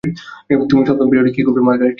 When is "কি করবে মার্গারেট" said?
1.35-1.79